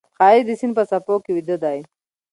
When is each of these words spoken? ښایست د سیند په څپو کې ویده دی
ښایست 0.17 0.45
د 0.47 0.49
سیند 0.59 0.73
په 0.77 0.83
څپو 0.89 1.15
کې 1.23 1.31
ویده 1.35 1.55
دی 1.63 1.79